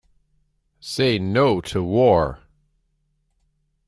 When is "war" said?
1.83-2.39